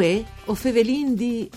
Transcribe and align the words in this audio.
Uè, 0.00 0.24
o 0.46 0.54
fevelin 0.54 1.14
di... 1.14 1.50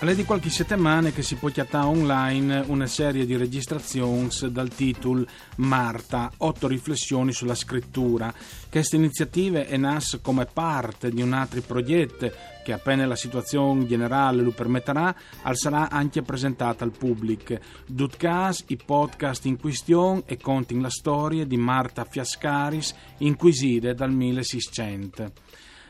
Alle 0.00 0.14
di 0.14 0.24
qualche 0.24 0.48
settimana 0.48 1.10
che 1.10 1.24
si 1.24 1.34
può 1.34 1.48
chiattare 1.48 1.86
online 1.86 2.62
una 2.68 2.86
serie 2.86 3.26
di 3.26 3.36
registrazioni 3.36 4.28
dal 4.48 4.68
titolo 4.68 5.26
Marta, 5.56 6.30
otto 6.36 6.68
riflessioni 6.68 7.32
sulla 7.32 7.56
scrittura. 7.56 8.32
Questa 8.70 8.94
iniziativa 8.94 9.66
è 9.66 9.76
nata 9.76 10.18
come 10.22 10.46
parte 10.46 11.10
di 11.10 11.20
un 11.20 11.32
altro 11.32 11.62
progetto 11.62 12.30
che 12.62 12.72
appena 12.72 13.06
la 13.06 13.16
situazione 13.16 13.86
generale 13.86 14.42
lo 14.42 14.52
permetterà, 14.52 15.12
sarà 15.52 15.90
anche 15.90 16.22
presentata 16.22 16.84
al 16.84 16.92
pubblico. 16.92 17.58
Dutcas, 17.84 18.62
i 18.68 18.76
podcast 18.76 19.46
in 19.46 19.58
questione 19.58 20.22
e 20.26 20.36
conti 20.36 20.78
la 20.78 20.90
storia 20.90 21.44
di 21.44 21.56
Marta 21.56 22.04
Fiascaris, 22.04 22.94
inquisite 23.18 23.94
dal 23.94 24.12
1600. 24.12 25.32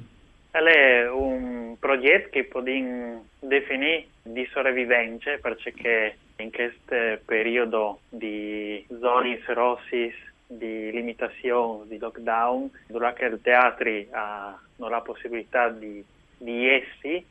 È 0.51 1.11
un 1.11 1.77
progetto 1.79 2.31
che 2.31 2.45
possiamo 2.45 3.27
definire 3.41 4.07
di 4.23 4.49
sopravvivenza 4.51 5.37
perché 5.43 6.17
in 6.37 6.51
questo 6.51 7.23
periodo 7.25 8.01
di 8.09 8.85
zone 9.01 9.41
rossi 9.47 10.13
di 10.47 10.91
limitazioni, 10.91 11.89
di 11.89 11.99
lockdown, 11.99 12.71
durante 12.87 13.25
il 13.25 13.41
teatro 13.43 13.91
hanno 14.11 14.89
la 14.89 15.01
possibilità 15.01 15.69
di 15.69 16.05
di 16.45 16.69
essi 16.69 17.25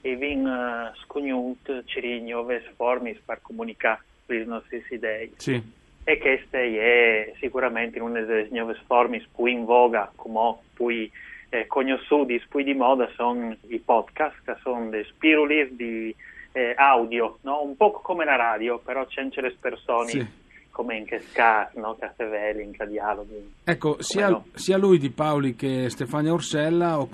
e 0.00 0.16
vin 0.16 0.46
uh, 0.46 0.94
scognut 1.02 1.84
ciri 1.84 2.20
nuove 2.20 2.60
forme 2.76 3.18
per 3.24 3.40
comunicare 3.42 4.02
le 4.26 4.44
nostre 4.44 4.84
idee. 4.90 5.30
Sì. 5.36 5.60
E 6.04 6.18
questa 6.18 6.58
è 6.58 7.32
sicuramente 7.38 8.00
una 8.00 8.20
delle 8.20 8.48
nuove 8.50 8.74
forme 8.86 9.24
più 9.34 9.46
in 9.46 9.64
voga, 9.64 10.10
come 10.14 10.56
poi 10.74 11.10
eh, 11.50 11.66
conosciuti, 11.66 12.42
più 12.48 12.62
di 12.62 12.74
moda, 12.74 13.10
sono 13.14 13.54
i 13.68 13.78
podcast, 13.78 14.36
che 14.44 14.56
sono 14.62 14.88
dei 14.88 15.04
spiruli 15.04 15.76
di 15.76 16.14
eh, 16.58 16.74
audio, 16.76 17.38
no? 17.42 17.62
un 17.62 17.76
po' 17.76 17.92
come 17.92 18.24
la 18.24 18.36
radio, 18.36 18.78
però 18.78 19.06
c'è 19.06 19.22
le 19.40 19.56
persone. 19.58 20.10
Sì 20.10 20.46
come 20.78 20.96
in 20.96 21.06
Cascar, 21.06 21.74
no? 21.74 21.96
Castevelli, 21.98 22.62
in 22.62 22.72
dialoghi. 22.88 23.54
Ecco, 23.64 24.00
sia, 24.00 24.28
no? 24.28 24.44
sia, 24.54 24.76
lui 24.76 24.98
di 24.98 25.10
Paoli 25.10 25.56
che 25.56 25.90
Stefania 25.90 26.32
Orsella 26.32 27.00
o 27.00 27.08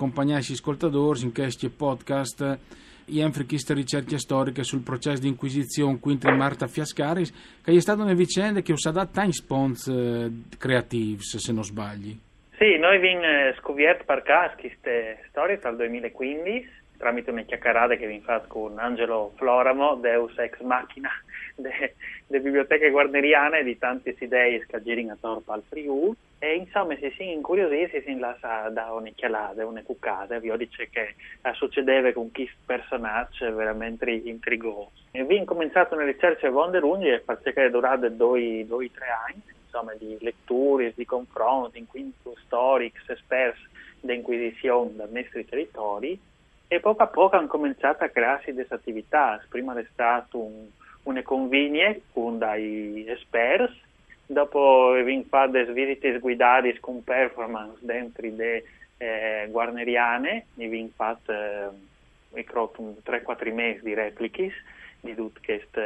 ascoltatori 0.53 1.23
in 1.23 1.33
questi 1.33 1.71
podcast 1.71 2.59
Ienfri 3.07 3.47
queste 3.47 3.75
ricerche 3.75 4.19
storiche 4.19 4.65
sul 4.65 4.81
processo 4.81 5.23
di 5.23 5.29
inquisizione 5.29 5.99
quinto 5.99 6.31
di 6.31 6.37
Marta 6.37 6.67
Fiascaris, 6.67 7.33
che 7.63 7.73
è 7.73 7.81
stata 7.81 8.03
una 8.03 8.15
vicenda 8.15 8.61
che 8.61 8.73
usa 8.73 8.91
da 8.91 9.07
time 9.07 9.33
spons 9.33 9.89
eh, 9.89 10.31
creatives, 10.59 11.37
se 11.37 11.53
non 11.53 11.65
sbagli. 11.65 12.19
Sì, 12.57 12.79
noi 12.79 12.97
abbiamo 12.97 13.25
eh, 13.25 13.55
scoperto 13.59 14.05
per 14.05 14.23
caso 14.23 14.55
queste 14.57 15.25
storie 15.29 15.59
dal 15.59 15.75
2015 15.75 16.83
tramite 16.97 17.31
una 17.31 17.43
chiacchierata 17.43 17.97
che 17.97 18.05
abbiamo 18.05 18.23
fatto 18.23 18.47
con 18.47 18.79
Angelo 18.79 19.33
Floramo, 19.37 19.97
Deus 19.97 20.39
Ex 20.39 20.61
Machina, 20.61 21.11
delle 21.57 22.41
biblioteche 22.41 22.91
guarneriane 22.91 23.65
di 23.65 23.77
tante 23.77 24.17
idee 24.19 24.65
che 24.67 24.83
girano 24.83 25.13
attorno 25.13 25.43
al 25.47 25.63
Friuli 25.69 26.15
e 26.39 26.55
insomma 26.55 26.95
si 26.97 27.13
si 27.17 27.33
incuriosisce 27.33 28.03
si 28.03 28.17
lascia 28.19 28.69
da 28.71 28.93
una 28.93 29.11
chialata, 29.15 29.67
una 29.67 29.83
cuccata 29.83 30.39
vi 30.39 30.57
dice 30.57 30.89
che 30.91 31.15
succedeva 31.55 32.13
con 32.13 32.31
questo 32.31 32.57
personaggio 32.65 33.53
veramente 33.55 34.11
intrigoso. 34.11 34.93
E 35.11 35.21
abbiamo 35.21 35.45
cominciato 35.45 35.95
una 35.95 36.05
ricerca 36.05 36.49
vonde 36.51 36.79
lunghe 36.79 37.15
e 37.15 37.21
perché 37.21 37.53
è 37.53 37.71
durata 37.71 38.09
due 38.09 38.65
o 38.69 38.79
tre 38.91 39.07
anni 39.27 39.54
insomma 39.75 39.95
di 39.95 40.17
letture, 40.21 40.93
di 40.95 41.05
confronti, 41.05 41.79
inquinti 41.79 42.31
storici, 42.45 42.97
esperti 43.07 43.61
di 44.01 44.15
inquisizione 44.15 44.95
dai 44.95 45.09
nostri 45.11 45.45
territori 45.45 46.19
e 46.69 46.81
poco 46.81 47.03
a 47.03 47.07
poco 47.07 47.37
hanno 47.37 47.47
cominciato 47.47 48.05
a 48.05 48.09
crearsi 48.09 48.53
delle 48.53 48.69
attività. 48.71 49.43
Prima 49.49 49.79
è 49.79 49.87
stato 49.93 50.39
un 50.39 50.69
una 51.05 51.23
convigne 51.23 52.03
con 52.13 52.39
dai 52.39 53.05
esperti, 53.09 53.81
dopo 54.27 54.93
abbiamo 54.93 55.25
fatto 55.29 55.53
delle 55.53 55.73
visite 55.73 56.19
guidate 56.19 56.79
con 56.81 57.03
performance 57.05 57.79
dentro 57.81 58.27
le 58.35 58.65
eh, 58.97 59.49
guarneriane, 59.51 60.47
abbiamo 60.57 60.89
fatto 60.95 61.33
eh, 61.33 62.47
3-4 62.47 63.53
mesi 63.53 63.81
di 63.83 63.95
repliche 63.95 64.53
di 65.05 65.15
tutto 65.15 65.41
questo, 65.45 65.81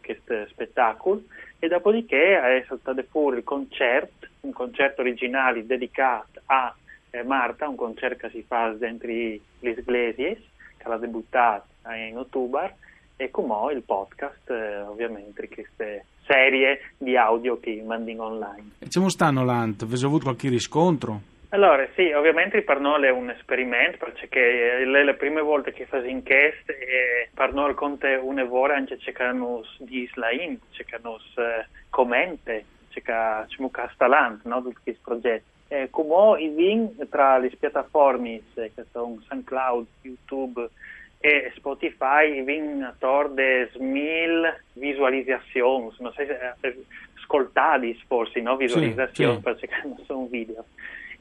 questo 0.00 0.46
spettacolo 0.48 1.22
e 1.58 1.68
dopodiché 1.68 2.40
è 2.40 2.64
saltato 2.66 3.04
fuori 3.08 3.38
il 3.38 3.44
concerto, 3.44 4.26
un 4.40 4.52
concerto 4.52 5.02
originale 5.02 5.64
dedicato 5.64 6.40
a 6.46 6.74
eh, 7.10 7.22
Marta, 7.22 7.68
un 7.68 7.76
concerto 7.76 8.26
che 8.26 8.30
si 8.30 8.42
fa 8.42 8.72
dentro 8.72 9.08
le 9.08 9.40
Iglesias, 9.60 10.38
che 10.76 10.88
l'ha 10.88 10.96
debuttato 10.96 11.66
in 11.94 12.16
ottobre 12.16 12.76
e 13.16 13.30
come 13.30 13.72
il 13.72 13.82
podcast, 13.82 14.50
eh, 14.50 14.80
ovviamente, 14.80 15.48
queste 15.48 16.06
serie 16.24 16.92
di 16.96 17.16
audio 17.16 17.60
che 17.60 17.82
mandi 17.84 18.16
online. 18.16 18.70
E 18.78 18.88
come 18.92 19.10
stanno 19.10 19.44
l'ANT? 19.44 19.82
Avete 19.82 20.04
avuto 20.04 20.24
qualche 20.24 20.48
riscontro? 20.48 21.30
Allora, 21.52 21.86
sì, 21.94 22.10
ovviamente 22.12 22.62
per 22.62 22.80
noi 22.80 23.04
è 23.04 23.10
un 23.10 23.28
esperimento, 23.28 23.98
perché 23.98 24.78
è 24.78 24.84
la 24.86 25.12
prima 25.12 25.42
volta 25.42 25.70
che 25.70 25.84
faccio 25.84 26.06
inchieste 26.06 26.78
e 26.78 27.28
per 27.34 27.52
noi 27.52 27.74
conta 27.74 28.08
una 28.20 28.44
volta 28.44 28.74
anche 28.74 28.98
cercano 28.98 29.62
di 29.78 30.08
slain, 30.14 30.58
cercano 30.70 31.18
eh, 31.36 31.66
commente, 31.90 32.64
cercano 32.88 33.68
castalant, 33.70 34.44
no, 34.44 34.62
tutti 34.62 34.80
questi 34.82 35.02
progetti. 35.04 35.44
Eh, 35.68 35.88
come 35.90 36.40
i 36.40 36.48
vin 36.48 36.96
tra 37.10 37.36
le 37.36 37.50
piattaforme 37.50 38.40
che 38.54 38.72
sono 38.90 39.20
SoundCloud, 39.28 39.86
YouTube, 40.00 40.70
e 41.18 41.52
Spotify 41.54 42.42
vin 42.42 42.82
attorno 42.82 43.42
a 43.42 44.56
visualizzazioni, 44.72 45.82
non 45.82 46.12
so 46.12 46.12
se 46.16 46.22
eh, 46.60 46.76
ascoltati 47.14 47.94
forse, 48.06 48.40
no? 48.40 48.56
visualizzazioni, 48.56 49.34
sì, 49.34 49.36
sì. 49.36 49.66
perché 49.66 49.80
non 49.84 49.98
sono 50.04 50.26
video. 50.26 50.64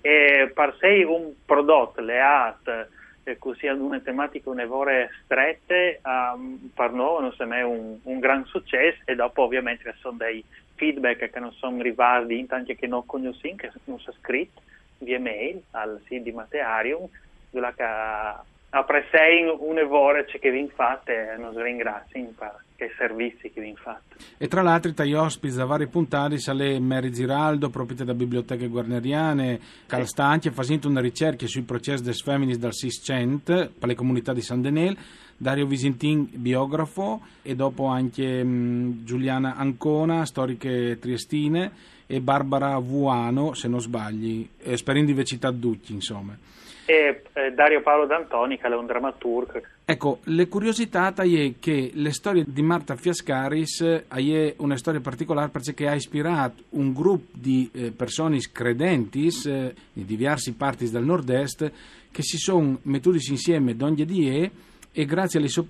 E 0.01 0.51
per 0.53 0.75
sé 0.79 1.03
un 1.03 1.33
prodotto 1.45 2.01
leato 2.01 2.87
eh, 3.23 3.37
così 3.37 3.67
ad 3.67 3.79
una 3.79 3.99
tematica 3.99 4.49
un'evore 4.49 5.11
strette, 5.23 6.01
um, 6.03 6.71
per 6.73 6.91
noi 6.91 7.21
non 7.21 7.33
se 7.33 7.45
è 7.47 7.61
un, 7.61 7.97
un 8.01 8.19
gran 8.19 8.45
successo. 8.45 9.01
E 9.05 9.15
dopo 9.15 9.43
ovviamente 9.43 9.91
ci 9.91 9.99
sono 9.99 10.17
dei 10.17 10.43
feedback 10.75 11.29
che 11.29 11.39
non 11.39 11.51
sono 11.53 11.79
arrivati, 11.79 12.45
anche 12.49 12.75
che 12.75 12.87
non 12.87 13.05
conosciamo, 13.05 13.55
che 13.55 13.71
non 13.85 13.99
sono 13.99 14.17
scritti 14.19 14.59
via 14.99 15.19
mail 15.19 15.61
al 15.71 16.01
sito 16.05 16.23
di 16.23 16.31
Matearium, 16.31 17.07
dove 17.49 17.73
apprezzei 18.69 19.43
un'evore 19.57 20.25
che 20.25 20.51
vi 20.51 20.69
fate 20.73 21.33
e 21.33 21.37
non 21.37 21.61
ringrazio 21.61 22.19
che 22.81 22.91
servizi 22.97 23.51
che 23.51 23.61
vi 23.61 23.75
fate. 23.75 24.15
E 24.39 24.47
tra 24.47 24.63
l'altro 24.63 24.91
tra 24.93 25.05
gli 25.05 25.13
ospiti 25.13 25.55
da 25.55 25.65
vari 25.65 25.87
puntati 25.87 26.39
sale 26.39 26.79
Mary 26.79 27.11
Giraldo, 27.11 27.69
proprietaria 27.69 28.11
da 28.11 28.17
biblioteche 28.17 28.67
guarneriane, 28.67 29.59
Carl 29.85 30.07
Stanchi 30.07 30.47
ha 30.47 30.51
fatto 30.51 30.87
una 30.87 30.99
ricerca 30.99 31.45
sui 31.45 31.61
processi 31.61 32.01
des 32.01 32.23
feminis 32.23 32.57
dal 32.57 32.73
600 32.73 33.73
per 33.77 33.87
le 33.87 33.93
comunità 33.93 34.33
di 34.33 34.41
San 34.41 34.61
Denel, 34.61 34.97
Dario 35.37 35.67
Visintin, 35.67 36.27
biografo, 36.33 37.21
e 37.43 37.53
dopo 37.53 37.85
anche 37.85 38.43
mh, 38.43 39.03
Giuliana 39.03 39.55
Ancona, 39.57 40.25
storiche 40.25 40.97
triestine, 40.99 41.71
e 42.07 42.19
Barbara 42.19 42.79
Vuano, 42.79 43.53
se 43.53 43.67
non 43.67 43.79
sbagli, 43.79 44.47
esperin 44.57 45.05
di 45.05 45.13
Vecità 45.13 45.51
Ducchi, 45.51 45.93
insomma. 45.93 46.35
E 46.85 47.23
eh, 47.33 47.51
Dario 47.51 47.81
Paolo 47.81 48.05
D'Antoni, 48.05 48.57
che 48.57 48.67
è 48.67 48.75
un 48.75 48.85
drammaturgo. 48.85 49.61
Ecco, 49.85 50.19
le 50.23 50.47
curiosità 50.47 51.13
è 51.13 51.53
che 51.59 51.91
le 51.93 52.11
storie 52.11 52.43
di 52.47 52.61
Marta 52.61 52.95
Fiascaris 52.95 54.05
è 54.07 54.53
una 54.57 54.77
storia 54.77 54.99
particolare 54.99 55.49
perché 55.49 55.87
ha 55.87 55.93
ispirato 55.93 56.63
un 56.69 56.93
gruppo 56.93 57.37
di 57.37 57.69
eh, 57.73 57.91
persone 57.91 58.39
credenti 58.51 59.29
eh, 59.45 59.73
di 59.91 60.05
diversi 60.05 60.53
parti 60.53 60.89
del 60.89 61.03
nord-est 61.03 61.71
che 62.11 62.21
si 62.21 62.37
sono 62.37 62.79
mettuti 62.83 63.19
insieme 63.31 63.75
d'ogni 63.75 64.05
die 64.05 64.51
e 64.93 65.05
grazie 65.05 65.39
alle 65.39 65.47
sue 65.47 65.63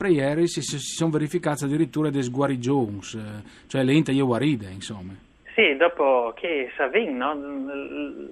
si, 0.48 0.62
si 0.62 0.78
sono 0.80 1.12
verificate 1.12 1.66
addirittura 1.66 2.10
dei 2.10 2.24
sguarigioni, 2.24 3.00
eh, 3.16 3.20
cioè 3.68 3.84
le 3.84 3.94
inte 3.94 4.12
guaride, 4.26 4.70
insomma. 4.72 5.14
Sì, 5.62 5.76
dopo 5.76 6.34
che 6.36 6.72
Savin, 6.76 7.18
no? 7.18 7.36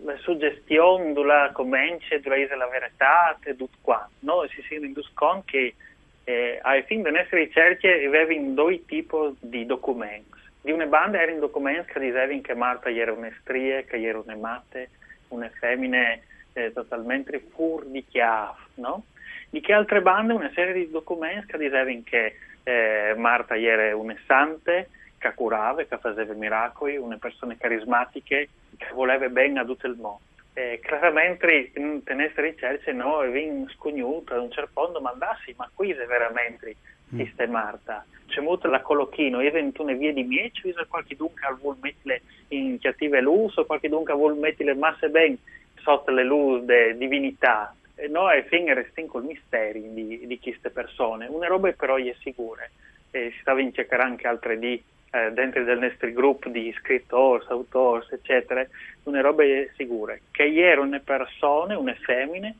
la 0.04 0.18
suggestione 0.18 1.14
della 1.14 1.52
comincia, 1.54 2.18
della 2.18 2.56
la 2.56 2.68
verità, 2.68 3.38
tutto 3.56 3.78
qua. 3.82 4.10
No? 4.22 4.48
Si 4.50 4.64
si 4.64 4.74
induscon 4.84 5.46
che 5.46 5.76
eh, 6.24 6.60
ai 6.60 6.82
fini 6.88 7.04
delle 7.04 7.20
nostre 7.20 7.42
ricerche 7.42 8.04
avevano 8.04 8.54
due 8.54 8.84
tipi 8.84 9.16
di 9.42 9.64
documenti. 9.68 10.40
Di 10.60 10.72
una 10.72 10.88
banda 10.88 11.22
erano 11.22 11.38
documenti 11.38 11.92
che 11.94 12.00
dicevano 12.00 12.42
che 12.42 12.56
Marta 12.56 12.90
era 12.90 13.14
una 13.14 13.32
strie, 13.42 13.86
che 13.86 14.02
era 14.02 14.18
una 14.18 14.36
matte, 14.36 14.90
una 15.28 15.52
femmina 15.60 16.18
eh, 16.54 16.74
totalmente 16.74 17.40
fuori 17.54 17.92
di 17.92 18.04
chiave, 18.08 18.58
no? 18.78 19.04
Di 19.52 19.62
che 19.62 19.74
altre 19.74 20.02
bande 20.02 20.34
una 20.34 20.50
serie 20.56 20.74
di 20.74 20.90
documenti 20.90 21.46
che 21.46 21.58
dicevano 21.60 22.02
che 22.04 22.36
eh, 22.64 23.14
Marta 23.16 23.56
era 23.56 23.96
una 23.96 24.18
sante, 24.26 24.90
che 25.20 25.34
curava, 25.36 25.84
che 25.84 25.98
faceva 25.98 26.34
miracoli, 26.34 26.98
una 26.98 27.18
persona 27.18 27.56
carismatiche 27.56 28.50
che 28.78 28.88
voleva 28.94 29.28
bene 29.30 29.60
a 29.60 29.66
tutto 29.66 29.86
il 29.86 29.98
mondo. 29.98 30.22
Eh, 30.54 30.80
chiaramente 30.84 31.72
in 31.76 32.02
queste 32.04 32.42
ricerche 32.42 32.92
noi 32.92 33.28
abbiamo 33.28 33.70
scognuto 33.70 34.34
a 34.34 34.42
un 34.42 34.52
certo 34.52 34.72
punto 34.74 35.00
mandassi, 35.00 35.54
ma 35.58 35.70
qui 35.74 35.92
è 35.92 36.06
veramente 36.06 36.76
mm. 37.14 37.20
sistemata. 37.20 38.06
C'è 38.28 38.42
molto 38.42 38.68
la 38.68 38.82
collochino, 38.82 39.42
io 39.42 39.52
vengo 39.52 39.84
una 39.84 39.94
via 39.94 40.12
di 40.12 40.24
mieci, 40.24 40.64
visto 40.64 40.86
qualche 40.88 41.16
dunque 41.16 41.56
vuole 41.60 41.78
mettere 41.82 42.22
in 42.50 42.66
iniziative 42.66 43.22
l'uso, 43.22 43.66
qualche 43.66 43.90
dunque 43.90 44.14
vuole 44.14 44.40
mettere 44.40 44.74
masse 44.74 45.10
ben 45.10 45.38
sotto 45.82 46.12
le 46.12 46.24
luci 46.24 46.66
di 46.66 46.98
divinità. 46.98 47.74
E 47.96 48.08
noi 48.08 48.44
fine 48.44 48.74
restiamo 48.74 49.10
col 49.10 49.24
mistero 49.26 49.80
di, 49.80 50.26
di 50.26 50.40
queste 50.40 50.70
persone. 50.70 51.28
Una 51.28 51.48
roba 51.48 51.72
però 51.74 51.96
è 51.96 52.16
sicura. 52.20 52.68
Eh, 53.12 53.32
si 53.32 53.40
stava 53.42 53.60
in 53.62 53.74
cercare 53.74 54.04
anche 54.04 54.28
altre 54.28 54.58
di 54.58 54.82
eh, 55.12 55.32
dentro 55.32 55.64
del 55.64 55.80
nostro 55.80 56.12
gruppo 56.12 56.50
di 56.50 56.74
scrittori, 56.80 57.44
autori, 57.48 58.06
eccetera, 58.12 58.66
una 59.04 59.22
roba 59.22 59.44
sicura, 59.76 60.16
che 60.32 60.44
erano 60.44 60.88
una 60.88 61.02
persone, 61.04 61.76
una 61.76 61.96
femmine, 62.02 62.56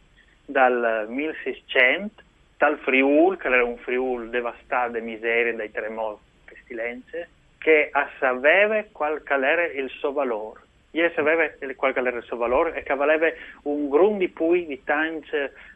dal 0.46 1.06
1600, 1.08 2.24
dal 2.58 2.78
Friul, 2.80 3.38
che 3.38 3.48
era 3.48 3.64
un 3.64 3.78
Friul 3.78 4.30
devastato 4.30 4.94
da 4.94 5.00
miseria, 5.00 5.56
dai 5.56 5.72
terremoti, 5.72 6.22
pestilenze, 6.46 7.30
che 7.60 7.92
sapeva 8.20 8.84
qual 8.92 9.22
era 9.26 9.66
il 9.66 9.90
suo 9.90 10.12
valore. 10.12 10.62
Io 10.92 11.12
sapeva 11.14 11.48
qual 11.76 11.94
era 11.96 12.18
il 12.18 12.24
suo 12.24 12.38
valore 12.38 12.74
e 12.74 12.84
che 12.84 12.92
aveva 12.92 13.28
un 13.64 14.18
di 14.18 14.28
pui 14.28 14.66
di 14.66 14.84
tanti 14.84 15.30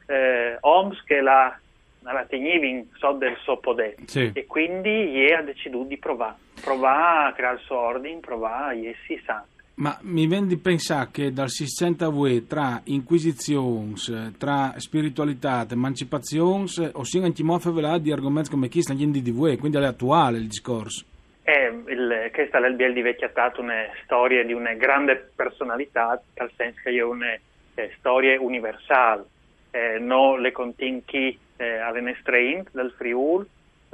eh, 0.08 0.58
oms 0.60 1.04
che 1.04 1.22
la, 1.22 1.56
la 2.00 2.25
tenevano 2.28 2.86
sotto 2.96 3.18
del 3.18 3.38
suo 3.44 3.58
potere. 3.58 3.98
Sì. 4.06 4.31
E 4.34 4.48
quindi 4.48 5.31
ha 5.31 5.44
deciso 5.44 5.84
di 5.84 5.98
provare 5.98 6.52
provare 6.63 7.30
a 7.30 7.33
creare 7.33 7.62
ordine, 7.68 8.19
provare 8.19 8.75
a 8.75 8.80
essere 8.80 9.21
santi. 9.25 9.51
Ma 9.75 9.98
mi 10.01 10.27
viene 10.27 10.45
di 10.45 10.57
pensare 10.57 11.10
che 11.12 11.33
dal 11.33 11.50
60 11.50 12.07
UE 12.07 12.45
tra 12.45 12.81
inquisizioni, 12.86 13.95
tra 14.38 14.74
spiritualità, 14.77 15.65
emancipazioni, 15.69 16.65
o 16.94 17.04
sia 17.04 17.24
anche 17.24 17.44
molte 17.44 17.71
di 18.00 18.12
argomenti 18.12 18.51
come 18.51 18.69
questo, 18.69 18.92
anche 18.92 19.10
di 19.10 19.30
UE, 19.31 19.57
quindi 19.57 19.77
è 19.77 19.83
attuale 19.83 20.38
il 20.38 20.48
discorso. 20.48 21.06
Eh, 21.42 21.74
il, 21.88 22.30
questa 22.31 22.60
è 22.60 22.68
il 22.68 22.75
biel 22.75 22.94
di 22.94 23.01
vecchiattato, 23.01 23.62
una 23.62 23.88
storia 24.04 24.45
di 24.45 24.54
una 24.54 24.74
grande 24.74 25.31
personalità, 25.36 26.21
nel 26.36 26.51
senso 26.56 26.80
che 26.83 26.92
è 26.92 27.01
una 27.01 27.33
eh, 27.74 27.92
storia 27.98 28.39
universale, 28.39 29.25
eh, 29.71 29.98
non 29.98 30.39
le 30.39 30.51
continchi 30.51 31.38
eh, 31.57 31.77
alle 31.80 32.01
nostre 32.01 32.44
int 32.44 32.69
del 32.71 32.94
Friul, 32.95 33.45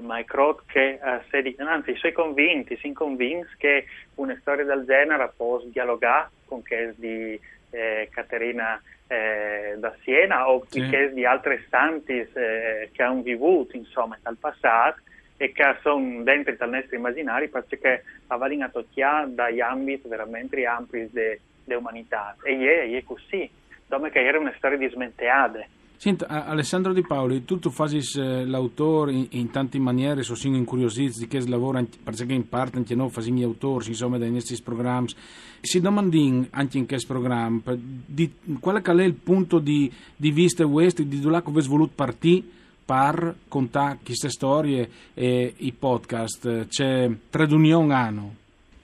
ma 0.01 0.23
credo 0.23 0.61
che 0.65 0.99
uh, 1.01 1.21
se, 1.29 1.55
anzi, 1.57 1.95
sono 1.95 2.13
convinti, 2.13 2.77
sono 2.77 2.93
convinti 2.93 3.53
che 3.57 3.85
una 4.15 4.37
storia 4.41 4.65
del 4.65 4.85
genere 4.85 5.31
può 5.35 5.61
dialogare 5.65 6.29
con 6.45 6.61
che 6.61 6.93
di 6.95 7.39
eh, 7.71 8.09
Caterina 8.11 8.81
eh, 9.07 9.75
da 9.77 9.95
Siena 10.03 10.49
o 10.49 10.65
sì. 10.67 10.87
che 10.89 11.13
di 11.13 11.25
altre 11.25 11.65
santi 11.69 12.13
eh, 12.13 12.89
che 12.91 13.03
hanno 13.03 13.21
vissuto 13.21 13.75
insomma 13.75 14.17
dal 14.21 14.37
passato 14.37 15.01
e 15.37 15.51
che 15.51 15.75
sono 15.81 16.21
dentro 16.23 16.51
il 16.51 16.69
nostro 16.69 16.95
immaginario 16.95 17.49
perché 17.49 18.03
avevano 18.27 18.65
a 18.65 18.69
toccare 18.69 19.33
dagli 19.33 19.61
ambiti 19.61 20.07
veramente 20.07 20.65
ampi 20.65 21.09
dell'umanità 21.11 22.35
e 22.43 22.97
è, 22.97 23.03
così, 23.03 23.49
come 23.87 24.09
che 24.09 24.19
era 24.19 24.37
una 24.37 24.53
storia 24.57 24.77
dismenteata 24.77 25.65
Senta, 26.01 26.45
Alessandro 26.45 26.93
Di 26.93 27.01
Paoli, 27.05 27.43
tu, 27.43 27.59
tu 27.59 27.69
fai 27.69 27.97
eh, 27.97 28.45
l'autore 28.45 29.11
in, 29.11 29.27
in 29.31 29.51
tante 29.51 29.77
maniere, 29.79 30.23
sono 30.23 30.37
sempre 30.37 30.59
incuriositi 30.59 31.19
di 31.19 31.27
che 31.27 31.45
lavora, 31.45 31.83
perché 32.01 32.31
in 32.31 32.47
parte 32.47 32.77
anche 32.77 32.95
noi 32.95 33.09
facciamo 33.09 33.35
gli 33.35 33.43
autori, 33.43 33.87
insomma, 33.89 34.17
dei 34.17 34.31
nostri 34.31 34.55
programmi. 34.63 35.09
Si 35.59 35.81
domandano 35.81 36.47
anche 36.51 36.77
in 36.77 36.87
questo 36.87 37.11
programma, 37.11 37.59
di, 37.75 38.33
qual 38.61 38.81
è 38.81 39.03
il 39.03 39.15
punto 39.15 39.59
di, 39.59 39.91
di 40.15 40.31
vista 40.31 40.63
vostro, 40.63 41.03
di 41.03 41.19
dove 41.19 41.35
avete 41.35 41.67
voluto 41.67 41.91
partire 41.95 42.43
per 42.85 43.35
contare 43.49 43.97
queste 44.01 44.29
storie 44.29 44.89
e 45.13 45.53
i 45.57 45.73
podcast? 45.73 46.67
C'è 46.69 47.09
tre 47.29 47.43
unioni 47.51 47.91
hanno? 47.91 48.35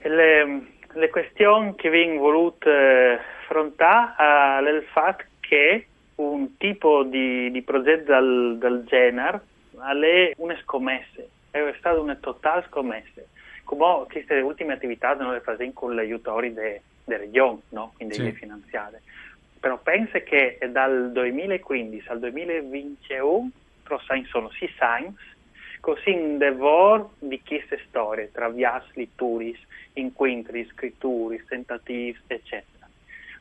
Le, 0.02 0.66
le 0.92 1.08
questioni 1.08 1.74
che 1.76 1.88
vi 1.88 2.14
ho 2.14 2.18
voluto 2.18 2.68
eh, 2.68 3.18
affrontare 3.40 4.60
uh, 4.60 4.66
è 4.66 4.70
il 4.70 4.84
fatto 4.92 5.24
che 5.40 5.86
un 6.16 6.56
tipo 6.56 7.02
di, 7.04 7.50
di 7.50 7.62
progetto 7.62 8.12
del, 8.12 8.56
del 8.58 8.84
genere 8.86 9.40
è 9.78 10.32
una 10.38 10.56
scommessa, 10.62 11.22
è 11.50 11.74
stata 11.78 12.00
una 12.00 12.16
totale 12.16 12.64
scommessa. 12.68 13.22
Come 13.64 14.06
queste 14.08 14.40
ultime 14.40 14.74
attività 14.74 15.14
noi 15.14 15.34
le 15.34 15.40
facciamo 15.40 15.72
con 15.72 15.94
gli 15.94 15.98
aiutori 15.98 16.52
delle 16.52 16.82
de 17.04 17.16
regioni, 17.16 17.60
no? 17.70 17.92
quindi 17.96 18.14
sì. 18.14 18.32
finanziate. 18.32 19.02
Però 19.58 19.78
penso 19.78 20.18
che 20.22 20.58
dal 20.70 21.10
2015 21.12 22.08
al 22.08 22.20
2021 22.20 23.50
sono 24.30 24.50
sei 24.50 24.72
anni, 24.78 25.14
così 25.80 26.10
in 26.10 26.38
devor 26.38 27.10
di 27.18 27.40
queste 27.44 27.80
storie, 27.88 28.30
tra 28.32 28.48
viaggi, 28.48 29.10
turis, 29.14 29.58
incontri, 29.94 30.68
scritture, 30.72 31.44
tentativi, 31.46 32.18
eccetera 32.26 32.75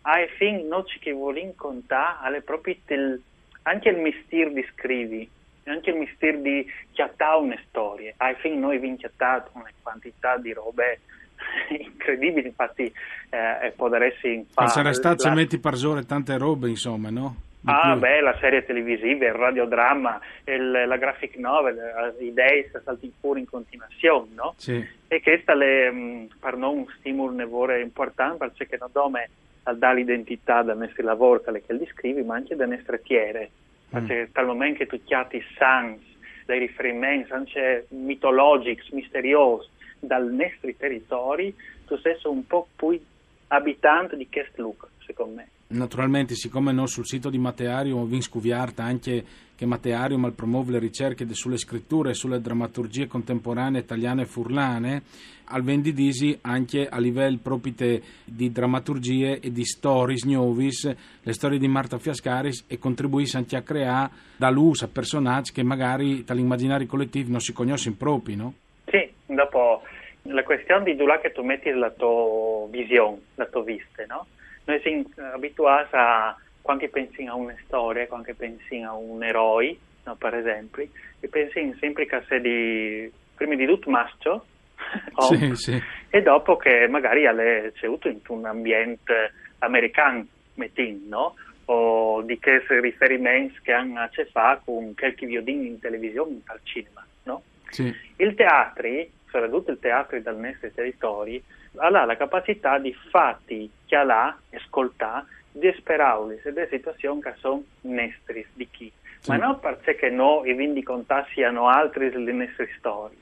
ai 0.08 0.28
fin 0.38 0.68
noci 0.68 1.00
che 1.00 1.12
vogliono 1.12 1.54
contare, 1.56 2.42
proprio 2.42 2.76
il, 2.88 3.22
anche 3.64 3.90
il 3.90 3.98
mistero 3.98 4.52
di 4.52 4.66
scrivi, 4.74 5.30
anche 5.66 5.90
il 5.90 5.98
mistero 5.98 6.38
di 6.40 6.66
chiattare 6.92 7.42
una 7.42 7.60
storia. 7.68 8.14
Ai 8.18 8.36
fin 8.36 8.60
noi 8.60 8.76
abbiamo 8.78 8.98
chiattato 8.98 9.52
una 9.54 9.70
quantità 9.82 10.38
di 10.38 10.54
robe 10.54 11.00
incredibili, 11.70 12.48
infatti 12.48 12.84
eh, 12.84 13.74
potresti 13.76 14.34
imparare. 14.34 14.74
Sarà 14.74 14.94
stato 14.94 15.28
la... 15.28 15.34
metti 15.34 15.58
per 15.58 15.74
giorno 15.74 16.06
tante 16.06 16.38
robe, 16.38 16.70
insomma, 16.70 17.10
no? 17.10 17.38
Di 17.60 17.72
ah, 17.72 17.94
più. 17.94 18.02
beh, 18.02 18.22
la 18.22 18.38
serie 18.40 18.64
televisiva, 18.64 19.26
il 19.26 19.34
radiodramma, 19.34 20.20
il, 20.44 20.84
la 20.86 20.98
graphic 20.98 21.36
novel, 21.38 22.14
i 22.20 22.26
idee 22.26 22.70
salti 22.84 23.12
fuori 23.20 23.40
in 23.40 23.50
continuazione, 23.50 24.30
no? 24.36 24.54
Sì. 24.58 24.88
E 25.08 25.22
questo 25.24 25.60
è 25.60 25.90
mm, 25.90 26.26
per 26.40 26.58
noi 26.58 26.76
un 26.76 26.86
stimolo 27.00 27.34
importante 27.80 28.52
perché 28.56 28.78
non 28.78 28.90
dome 28.92 29.30
dà 29.74 29.92
l'identità 29.94 30.62
del 30.64 30.78
nostro 30.78 31.04
lavoro, 31.04 31.42
che 31.42 31.52
li 31.52 31.80
descrivi, 31.80 32.22
ma 32.24 32.36
anche 32.36 32.56
delle 32.56 32.76
nostre 32.76 33.02
tiere. 33.02 33.50
Mm. 33.50 33.92
Perché 33.92 34.30
dal 34.32 34.46
momento 34.46 34.80
che 34.80 34.88
tu 34.88 35.04
chiati 35.04 35.42
sans, 35.58 36.00
dei 36.46 36.60
riferimenti 36.60 37.32
anche 37.32 37.88
mitologici, 37.90 38.94
misteriosi, 38.94 39.68
dal 40.00 40.32
nostro 40.32 40.72
territorio, 40.78 41.54
tu 41.86 41.98
sei 41.98 42.16
un 42.26 42.46
po' 42.46 42.68
più 42.76 43.00
abitante 43.48 44.16
di 44.16 44.28
questo 44.30 44.62
look, 44.62 44.88
secondo 45.06 45.36
me. 45.36 45.48
Naturalmente, 45.68 46.36
siccome 46.36 46.72
no, 46.72 46.86
sul 46.86 47.06
sito 47.06 47.30
di 47.30 47.40
Mateario 47.40 48.04
vi 48.06 48.22
scuviarta 48.22 48.84
anche 48.84 49.24
che 49.56 49.66
Mateario 49.66 50.18
malpromuove 50.18 50.74
le 50.74 50.80
ricerche 50.80 51.26
sulle 51.34 51.58
scritture 51.58 52.12
e 52.12 52.14
sulle 52.14 52.42
drammaturgie 52.42 53.08
contemporanee 53.08 53.82
italiane 53.82 54.24
e 54.24 54.26
furlane, 54.26 55.02
al 55.46 55.64
vendidisi 55.64 56.38
anche 56.42 56.88
a 56.88 57.00
livello 57.00 57.40
proprio 57.42 58.02
di 58.24 58.52
drammaturgie 58.52 59.40
e 59.40 59.52
di 59.52 59.64
stories 59.64 60.24
nuovis, 60.24 60.94
le 61.22 61.34
storie 61.34 61.60
di 61.60 61.68
Marta 61.68 61.98
Fiascaris 61.98 62.66
e 62.68 62.78
contribuisce 62.80 63.38
anche 63.38 63.56
a 63.56 63.62
creare 63.62 64.10
da 64.38 64.50
luce 64.50 64.86
a 64.86 64.90
personaggi 64.92 65.52
che 65.52 65.64
magari 65.64 66.24
dall'immaginario 66.24 66.88
collettivo 66.88 67.32
non 67.32 67.40
si 67.40 67.54
conoscono 67.54 67.96
proprio, 67.98 68.36
no? 68.36 68.54
Sì, 68.86 69.10
dopo 69.26 69.84
la 70.24 70.44
questione 70.44 70.84
di 70.84 70.96
dove 70.96 71.20
che 71.22 71.32
tu 71.32 71.44
metti 71.44 71.70
la 71.72 71.92
tua 71.92 72.68
visione, 72.70 73.20
la 73.36 73.46
tua 73.46 73.64
vista, 73.64 74.04
no? 74.08 74.26
Noi 74.66 74.80
siamo 74.82 75.04
abituati 75.34 75.96
a, 75.96 76.36
quando 76.66 76.90
pensi 76.90 77.24
a 77.26 77.36
una 77.36 77.56
storia, 77.64 78.08
quando 78.08 78.34
pensi 78.36 78.82
a 78.82 78.92
un 78.96 79.24
eroe, 79.24 79.78
no, 80.04 80.16
per 80.16 80.34
esempio, 80.34 80.88
e 81.20 81.28
pensi 81.28 81.76
sempre 81.80 82.08
che 82.08 82.24
sia 82.28 82.40
di, 82.40 83.12
prima 83.36 83.54
di 83.54 83.68
tutto 83.68 83.92
maschio, 83.92 84.44
sì, 85.30 85.54
sì. 85.54 85.84
e 86.10 86.22
dopo 86.24 86.58
che 86.58 86.88
magari 86.88 87.28
ha 87.28 87.36
avuto 87.84 88.10
in 88.10 88.20
un 88.30 88.46
ambiente 88.46 89.32
americano, 89.60 90.26
mettin, 90.56 91.08
no? 91.08 91.36
o 91.66 92.24
di 92.24 92.40
che 92.40 92.64
riferimenti 92.68 93.60
che 93.62 93.72
hanno 93.72 94.00
a 94.00 94.08
che 94.08 94.26
fare 94.26 94.62
con 94.66 94.96
qualche 94.96 95.28
violino 95.28 95.66
in 95.66 95.80
televisione 95.80 96.42
al 96.46 96.62
cinema. 96.64 97.06
No? 97.26 97.44
Sì. 97.70 97.94
Il 98.16 98.34
teatro, 98.34 98.90
soprattutto 99.30 99.70
il 99.70 99.80
teatro 99.80 100.20
dal 100.20 100.40
nostro 100.40 100.72
territorio, 100.72 101.42
ha 101.76 101.90
la 101.90 102.18
capacità 102.18 102.80
di 102.80 102.92
fatti 103.12 103.70
che 103.86 103.96
ha 103.96 104.36
ascoltare 104.52 105.26
di 105.58 105.74
sperare 105.78 106.42
delle 106.44 106.68
situazioni 106.70 107.22
che 107.22 107.34
sono 107.38 107.64
nostre 107.82 108.46
di 108.54 108.68
chi. 108.70 108.92
Sì. 109.20 109.30
Ma 109.30 109.38
non 109.38 109.60
perché 109.60 110.10
noi 110.10 110.54
quindi 110.54 110.84
contà 110.84 111.26
siano 111.32 111.70
altri 111.70 112.10
delle 112.10 112.34
nostre 112.34 112.70
storie, 112.78 113.18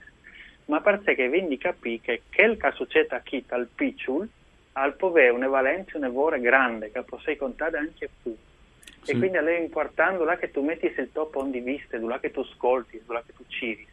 ma 0.66 0.82
perché 0.82 1.30
quindi 1.30 1.58
capì 1.58 2.00
che 2.02 2.24
quel 2.34 2.58
che 2.58 2.72
succede 2.72 3.22
qui 3.24 3.44
dal 3.48 3.68
piccolo 3.74 4.28
al 4.74 4.96
pove 4.96 5.30
una 5.30 5.48
valenza 5.48 5.98
una 5.98 6.10
vore 6.10 6.40
grande 6.40 6.92
che 6.92 7.04
puoi 7.04 7.36
contare 7.38 7.78
anche 7.78 8.10
tu. 8.24 8.36
Sì. 9.04 9.12
E 9.12 9.18
quindi 9.18 9.38
è 9.38 9.60
importante 9.60 10.24
là 10.24 10.38
che 10.38 10.50
tu 10.50 10.64
metti 10.64 10.86
il 10.86 11.10
tuo 11.12 11.28
punto 11.28 11.52
di 11.52 11.60
vista, 11.60 12.00
là 12.00 12.20
che 12.20 12.32
tu 12.32 12.40
ascolti, 12.40 13.00
là 13.06 13.22
che 13.24 13.34
tu 13.34 13.44
ciri. 13.48 13.86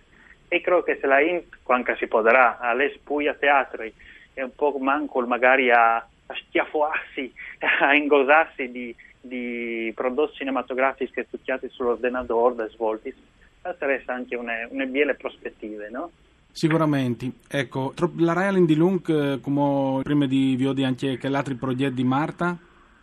E 0.48 0.60
credo 0.62 0.82
che 0.82 0.96
se 0.98 1.06
la 1.06 1.20
int, 1.20 1.58
quando 1.62 1.94
si 1.96 2.06
potrà, 2.06 2.58
alle 2.58 2.92
spuia 2.94 3.34
teatri, 3.34 3.92
e 4.32 4.42
un 4.42 4.54
po' 4.54 4.76
manco 4.78 5.20
magari 5.26 5.70
a, 5.70 6.04
a 6.30 6.34
stiafoarsi, 6.46 7.32
a 7.80 7.94
ingosarsi 7.98 8.70
di, 8.70 8.94
di 9.20 9.92
prodotti 9.94 10.36
cinematografici 10.36 11.24
studiati 11.26 11.68
sull'ordinatore 11.68 12.54
da 12.54 12.68
svolti, 12.68 13.12
sarebbe 13.60 14.02
anche 14.06 14.36
una, 14.36 14.52
una 14.70 14.86
belle 14.86 15.14
prospettive, 15.14 15.88
no? 15.90 16.10
Sicuramente, 16.52 17.30
ecco, 17.48 17.94
la 18.18 18.32
Railing 18.32 18.66
di 18.66 18.74
Lung, 18.74 19.08
eh, 19.08 19.40
come 19.40 20.02
prima 20.02 20.26
di 20.26 20.56
Viodi 20.56 20.84
anche 20.84 21.16
che 21.16 21.28
altri 21.28 21.54
progetti 21.54 21.94
di 21.94 22.04
Marta? 22.04 22.56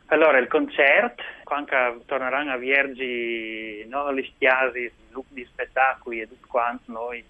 Allora, 0.07 0.37
il 0.37 0.47
concerto, 0.47 1.23
quando 1.43 2.01
torneranno 2.05 2.51
a 2.51 2.57
Viergi, 2.57 3.85
no, 3.87 4.13
gli 4.13 4.29
stiasi, 4.35 4.91
di 5.29 5.45
spettacoli 5.49 6.21
e 6.21 6.27
tutto 6.27 6.47
quanto, 6.47 6.91
noi 6.91 7.23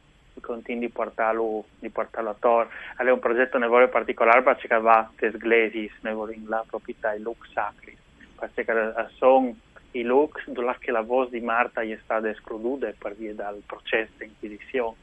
continuiamo 0.47 0.87
di 0.87 0.93
portarlo, 0.93 1.65
di 1.79 1.89
portarlo 1.89 2.29
a 2.29 2.35
Tor. 2.39 2.67
È 2.95 3.09
un 3.09 3.19
progetto 3.19 3.57
ne 3.57 3.67
particolare 3.89 4.41
perché 4.41 4.79
va 4.79 4.97
a 4.97 5.11
Sglesi, 5.17 5.91
ne 6.01 6.13
vogliamo 6.13 6.47
la 6.47 6.63
proprietà, 6.65 7.13
i 7.13 7.19
look 7.19 7.45
sacri, 7.53 7.95
perché 8.39 8.65
sono 9.17 9.53
i 9.91 10.03
look 10.03 10.43
dove 10.47 10.75
la 10.85 11.01
voce 11.01 11.31
di 11.31 11.41
Marta 11.41 11.81
è 11.81 11.99
stata 12.03 12.29
esclusa 12.29 12.91
per 12.97 13.15
via 13.15 13.33
del 13.33 13.61
processo 13.65 14.11
di 14.17 14.25
inquisizione 14.25 14.95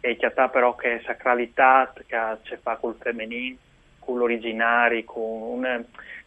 e 0.00 0.16
che 0.16 0.26
ha 0.26 0.48
però 0.48 0.74
che 0.76 1.02
sacralità 1.04 1.92
che 2.06 2.16
ci 2.42 2.56
fa 2.62 2.76
col 2.76 2.96
femminile, 3.00 3.56
con 3.98 4.18
l'originari, 4.18 5.04
con 5.04 5.42
una, 5.42 5.82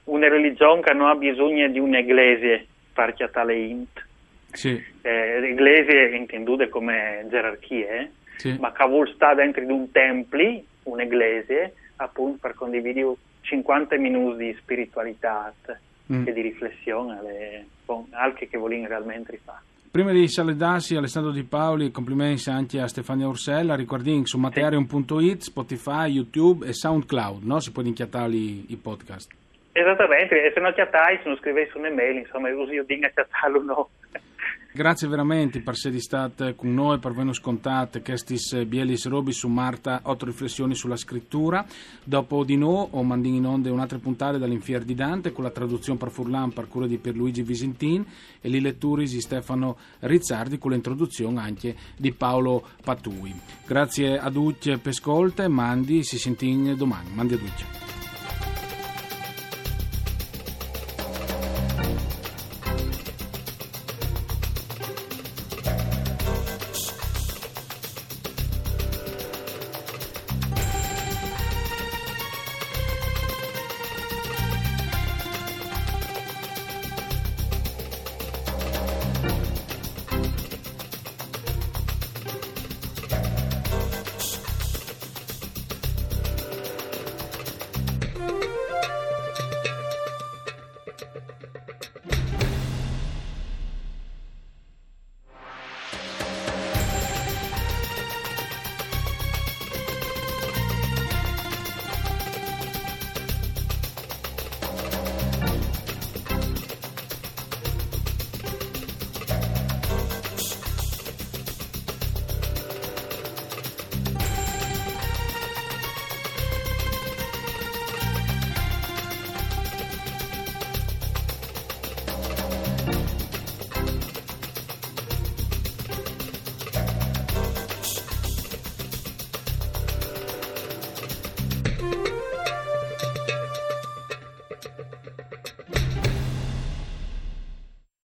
una, 0.05 0.27
religione 0.27 0.81
che 0.81 0.93
non 0.93 1.07
ha 1.07 1.15
bisogno 1.15 1.69
di 1.69 1.79
un'eglise 1.79 2.67
per 2.93 3.13
che 3.13 3.29
ha 3.31 3.43
le 3.43 3.55
int. 3.55 4.07
Sì. 4.51 4.83
Eh, 5.01 5.39
l'eglise 5.39 6.15
intendute 6.15 6.67
come 6.67 7.25
gerarchie, 7.29 8.11
sì. 8.39 8.57
ma 8.57 8.73
vuol 8.87 9.11
stare 9.13 9.35
dentro 9.35 9.63
di 9.63 9.71
un 9.71 9.91
tempio, 9.91 10.63
un'eglise, 10.83 11.73
appunto 11.97 12.37
per 12.39 12.53
condividere 12.53 13.13
50 13.41 13.97
minuti 13.97 14.45
di 14.45 14.57
spiritualità 14.59 15.53
mm. 16.11 16.25
e 16.25 16.33
di 16.33 16.41
riflessione, 16.41 17.19
alle, 17.19 17.65
con, 17.85 18.05
anche 18.11 18.47
che 18.47 18.57
vogliamo 18.57 18.87
realmente 18.87 19.37
fare. 19.43 19.67
Prima 19.91 20.11
di 20.11 20.27
salutarsi 20.27 20.95
Alessandro 20.95 21.31
Di 21.31 21.43
Paoli, 21.43 21.91
complimenti 21.91 22.49
anche 22.49 22.79
a 22.79 22.87
Stefania 22.87 23.27
Ursella, 23.27 23.75
ricordi 23.75 24.21
su 24.23 24.37
materium.it, 24.37 25.41
Spotify, 25.41 26.11
YouTube 26.11 26.67
e 26.67 26.73
SoundCloud, 26.73 27.43
no? 27.43 27.59
Si 27.59 27.71
può 27.71 27.81
inchiatare 27.81 28.31
i 28.31 28.79
podcast. 28.81 29.31
Esattamente, 29.71 30.43
e 30.43 30.51
se 30.53 30.59
non 30.59 30.73
chiattai, 30.73 31.17
se 31.17 31.27
non 31.27 31.37
scrivessi 31.37 31.75
un'email, 31.75 32.17
insomma, 32.17 32.53
uso 32.53 32.71
io 32.71 32.83
di 32.83 32.99
chiattarlo 32.99 33.63
no. 33.63 33.89
Grazie 34.71 35.07
veramente 35.07 35.61
per 35.61 35.73
essere 35.73 35.99
stato 35.99 36.53
con 36.53 36.71
noi, 36.71 36.99
per 36.99 37.09
averci 37.09 37.33
scontato 37.33 37.99
questi 38.01 38.65
bielis 38.65 39.07
robi 39.07 39.31
su 39.31 39.47
Marta, 39.47 40.01
otto 40.03 40.25
riflessioni 40.25 40.75
sulla 40.75 40.95
scrittura. 40.95 41.65
Dopo 42.03 42.43
di 42.43 42.55
noi 42.55 42.87
ho 42.91 43.01
mandato 43.01 43.33
in 43.33 43.45
onda 43.47 43.71
un'altra 43.71 43.97
puntata 43.97 44.37
dall'Infier 44.37 44.83
di 44.83 44.93
Dante 44.93 45.31
con 45.31 45.43
la 45.43 45.49
traduzione 45.49 45.97
per 45.97 46.11
Furlan 46.11 46.53
per 46.53 46.67
cura 46.67 46.85
di 46.85 46.99
Pierluigi 46.99 47.41
Visintin 47.41 48.05
e 48.39 48.47
le 48.47 48.59
letture 48.59 49.05
di 49.05 49.21
Stefano 49.21 49.75
Rizzardi 50.01 50.59
con 50.59 50.69
l'introduzione 50.69 51.39
anche 51.39 51.75
di 51.97 52.11
Paolo 52.13 52.63
Patui. 52.83 53.33
Grazie 53.65 54.19
a 54.19 54.29
tutti 54.29 54.69
per 54.77 54.91
ascolto 54.91 55.49
mandi, 55.49 56.03
si 56.03 56.19
sentin 56.19 56.75
domani. 56.77 57.09
Mandi 57.15 57.33
a 57.33 57.37
tutti. 57.37 57.88